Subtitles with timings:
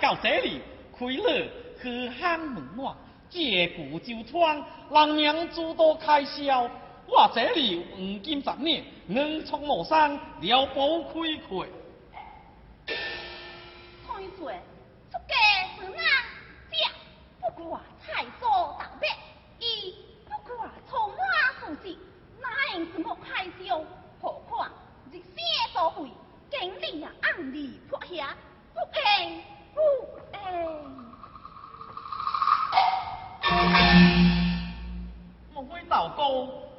[0.00, 0.62] 到这里，
[0.98, 1.48] 开了
[1.80, 2.90] 去汉门外，
[3.28, 6.68] 借故就穿，人民诸多开销。
[7.06, 11.68] 我这里黄金十年，能从无生，了不亏亏。
[12.86, 14.54] 太岁，
[15.10, 15.34] 出家
[15.78, 16.02] 是哪？
[16.70, 19.08] 这不过菜蔬大白，
[19.58, 19.94] 伊
[20.24, 21.18] 不过充满
[21.60, 21.96] 富足，
[22.40, 23.82] 哪用什么开销？
[24.22, 24.70] 何况
[25.10, 25.22] 日生
[25.72, 26.10] 所费，
[26.50, 28.36] 经理啊暗里破下，
[28.72, 29.59] 不应不应。
[35.52, 36.22] 莫非道哥？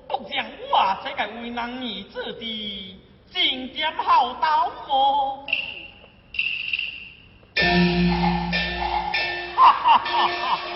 [0.08, 3.00] 不将我这个为难儿子的
[3.32, 5.46] 进点好刀么？
[9.56, 10.68] 哈哈哈哈哈！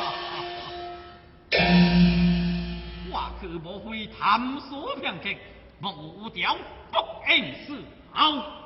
[3.12, 5.38] 我可莫非贪所偏激，
[5.82, 6.56] 无调
[6.92, 6.98] 不
[7.30, 7.84] 应是
[8.14, 8.65] 好。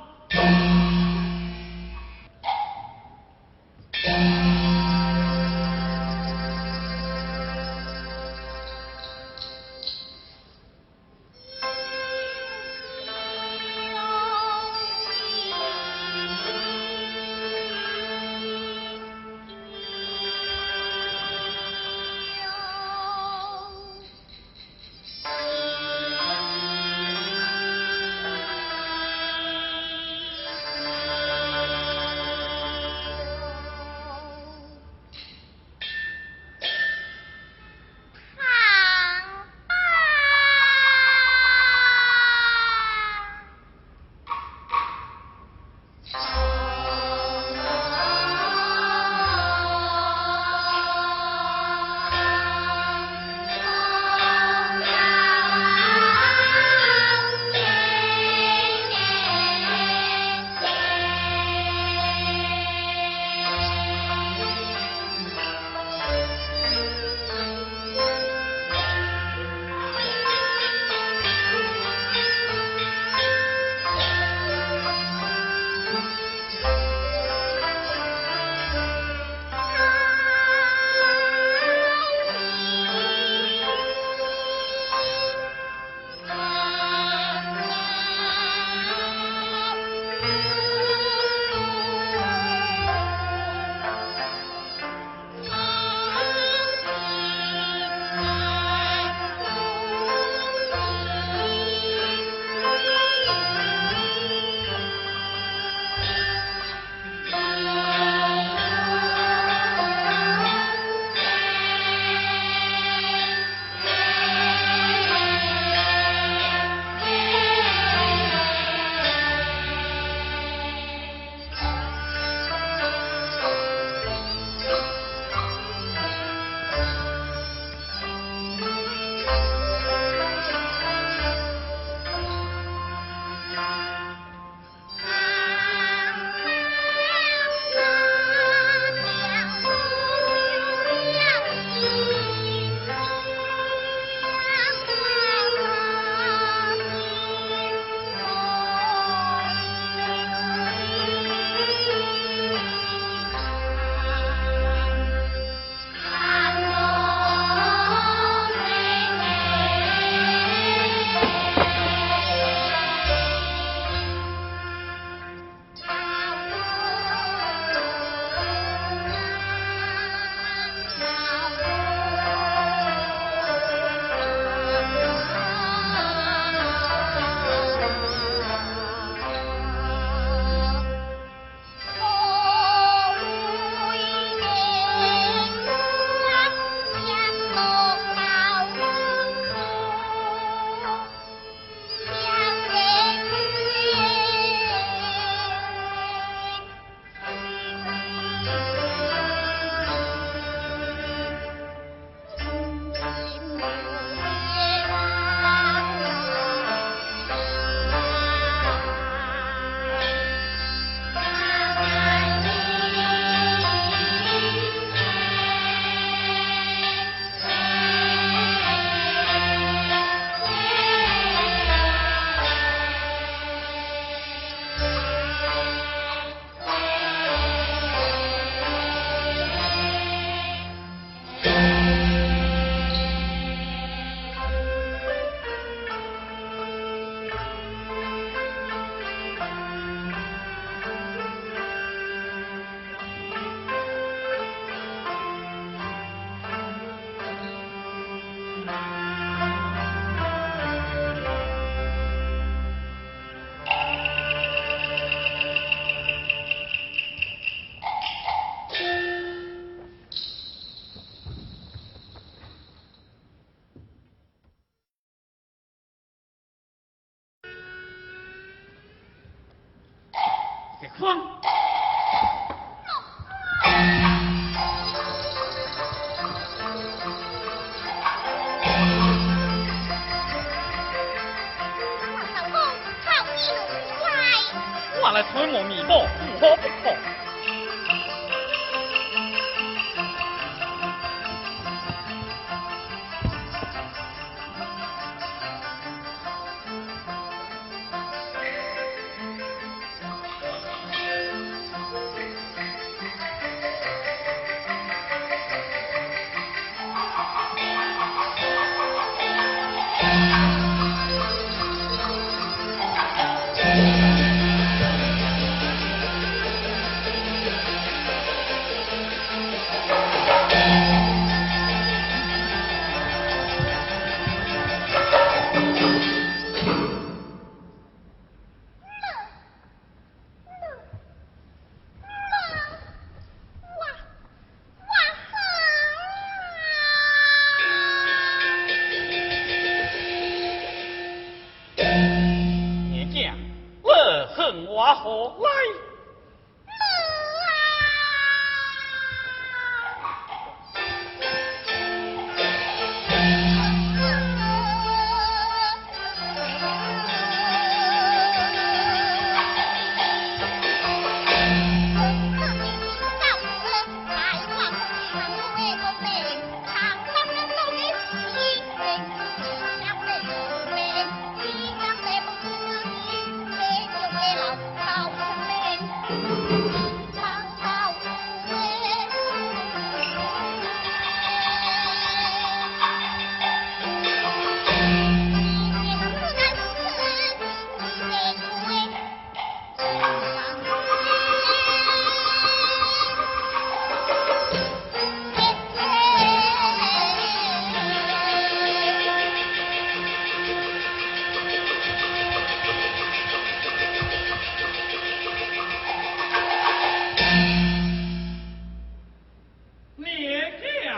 [285.01, 286.07] 我来偷一抹面包好
[286.39, 286.95] 不好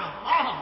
[0.02, 0.61] 好好好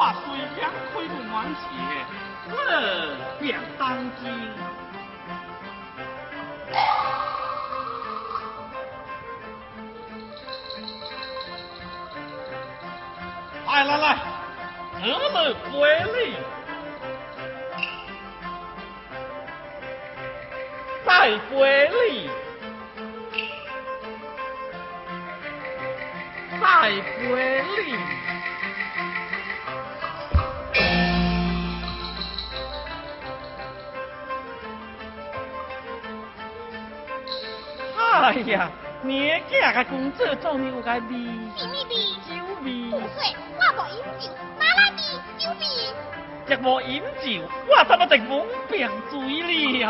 [0.00, 0.22] 把水
[0.54, 1.60] 瓶开不满时，
[2.48, 2.54] 我
[3.38, 3.84] 便当
[4.16, 4.24] 君。
[13.66, 14.16] 来来来，
[15.02, 15.68] 我来陪
[16.14, 16.16] 你。
[21.04, 21.10] 再
[21.50, 21.52] 陪
[21.92, 22.30] 你，
[26.58, 26.64] 再
[27.02, 27.20] 陪
[27.68, 28.19] 你。
[38.30, 38.70] 哎呀，
[39.02, 41.00] 年家个工作做你有个味，
[41.56, 41.96] 什么味？
[42.28, 42.30] 酒
[42.62, 42.88] 味。
[42.88, 43.18] 不说，
[43.58, 44.98] 我无饮酒，哪来味？
[45.36, 45.66] 酒味？
[46.46, 49.84] 若无饮酒，我怎么定懵病醉了？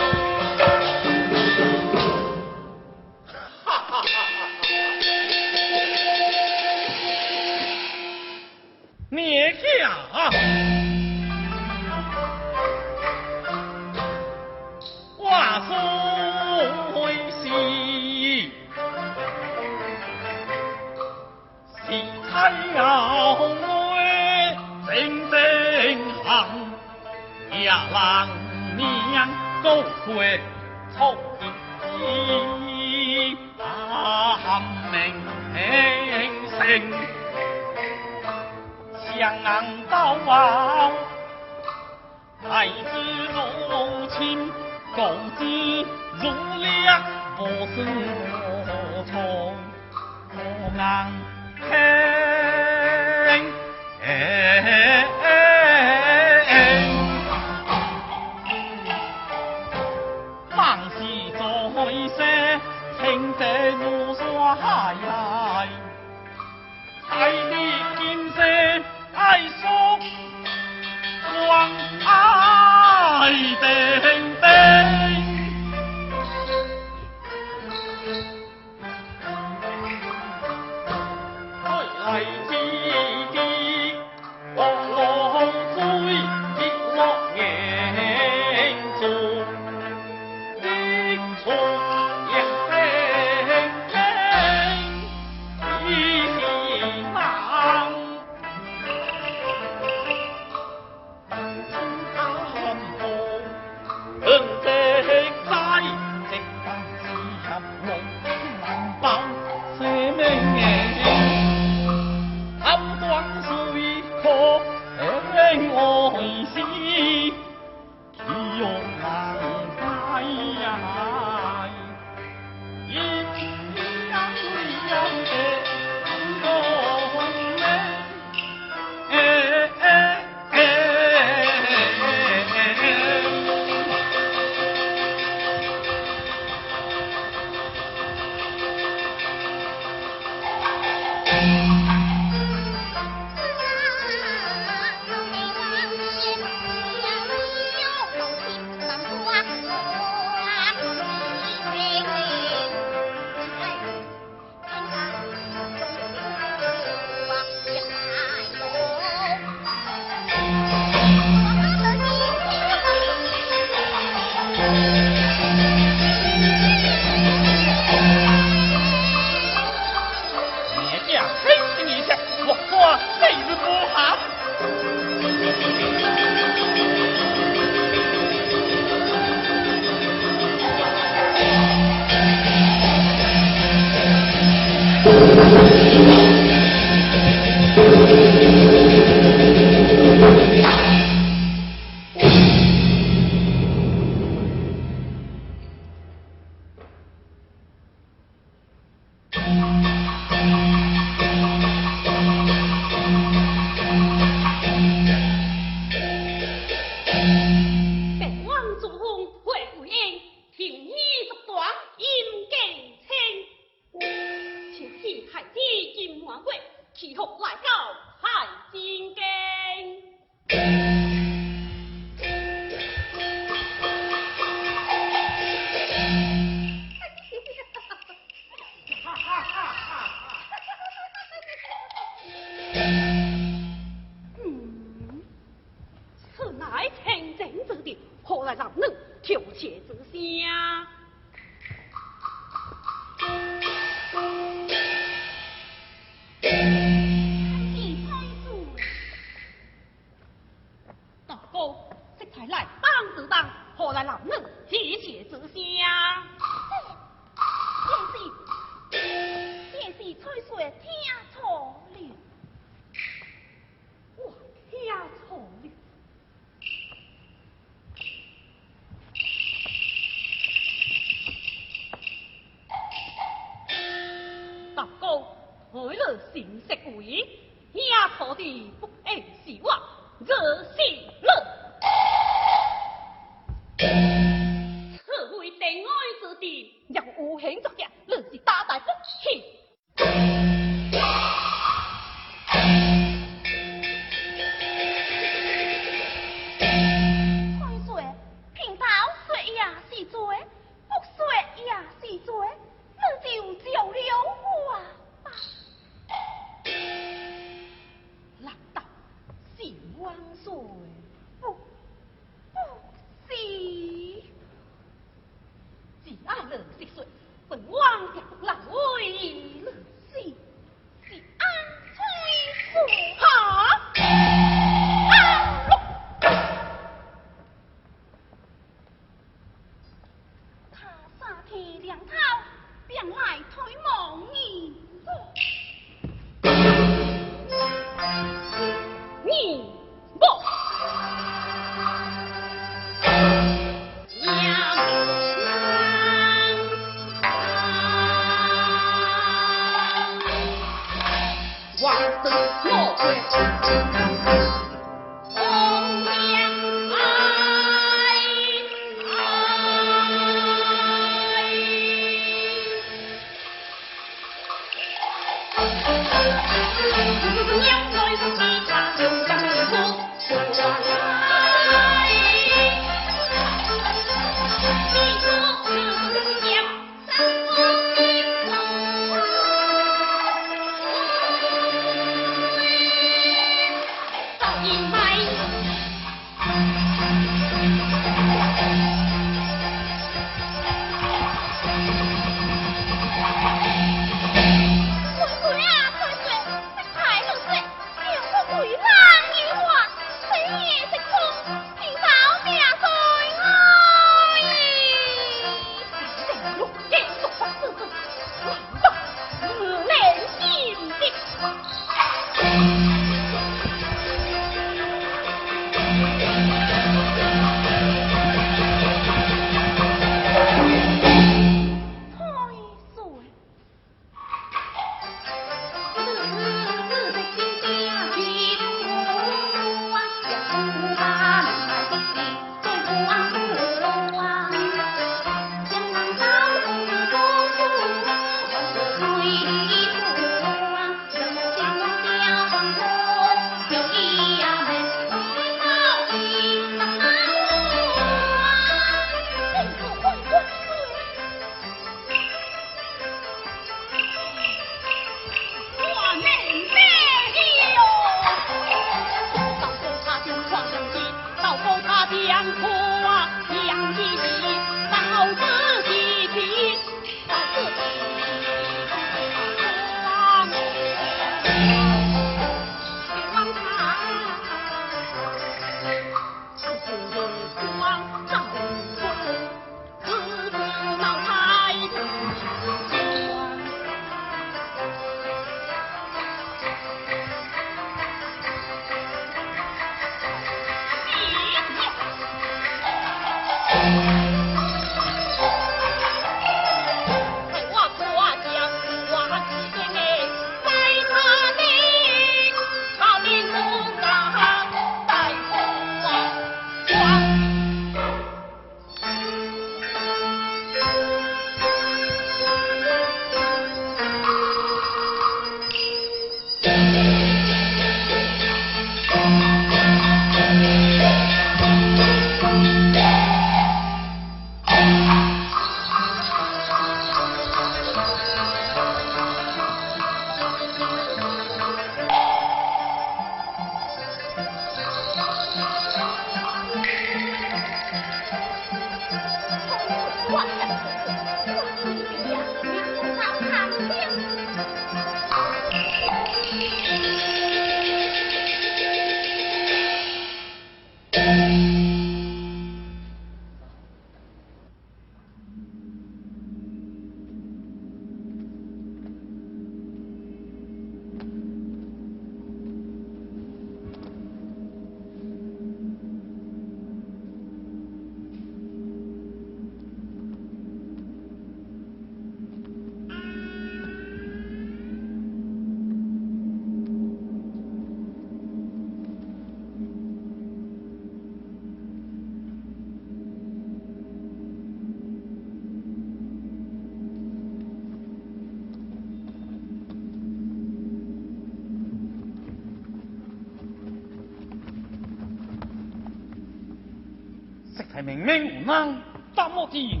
[597.92, 598.98] 实在明明无能，
[599.36, 600.00] 怎么的？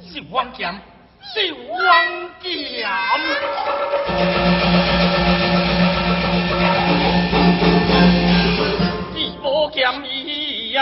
[0.00, 0.72] 小王剑，
[1.20, 1.40] 小
[1.72, 2.86] 王剑。
[9.72, 10.72] 剑一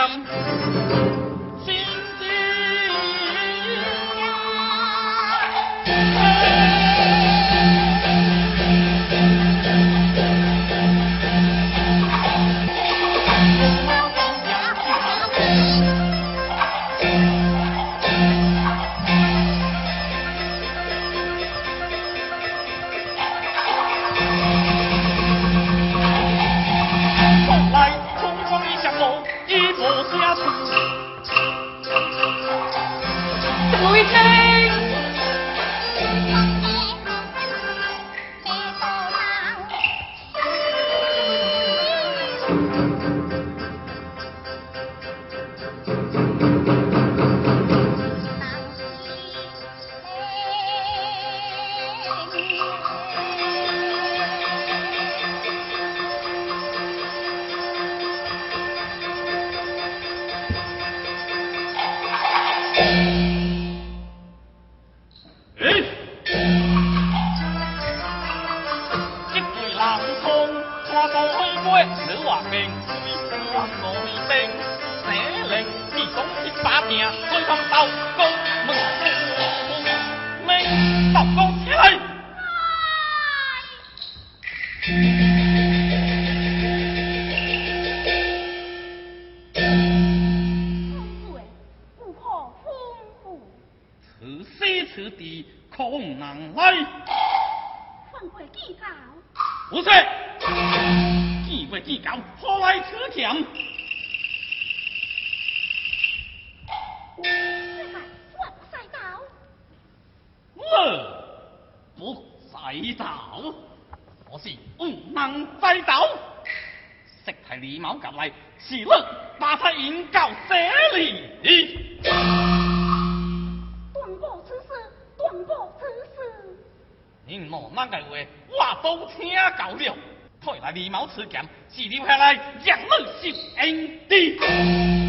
[127.74, 129.96] 俺的话我都听到了，
[130.40, 132.34] 退来二貌持剑，只留下来
[132.64, 132.88] 让俺
[133.22, 135.03] 受恩赐。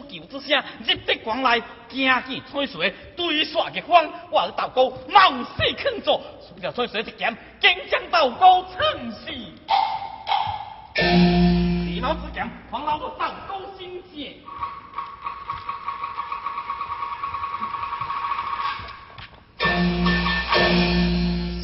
[0.00, 9.30] 求之声，日得光来惊见吹水，对刷日光，我道高冒死肯做，除了吹水一剑，竟将道高撑死。
[11.86, 14.36] 李老子剑，黄老子道高心切。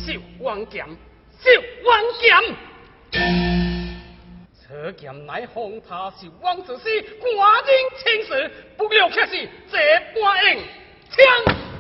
[0.05, 0.85] 小王剑，
[1.39, 1.51] 小
[1.85, 3.52] 王剑。
[4.73, 6.89] 此剑乃红他，是王子师，
[7.21, 9.79] 寡人亲事，不料却是这
[10.19, 10.63] 般硬
[11.11, 11.72] 枪。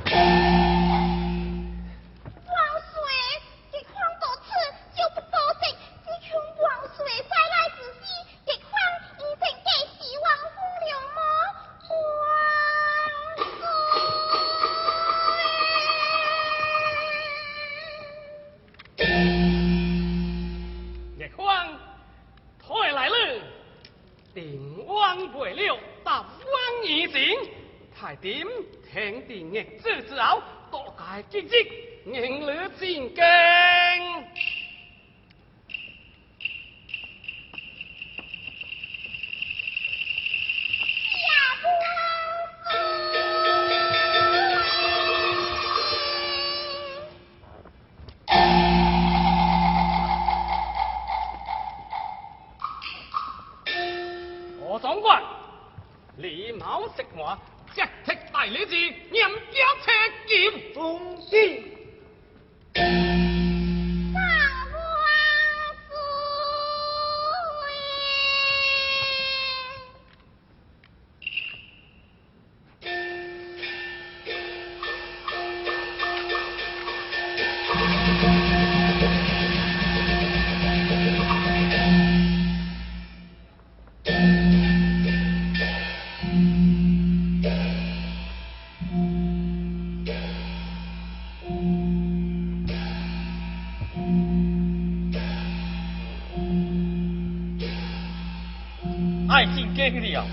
[99.82, 100.31] 爱进京了，呃。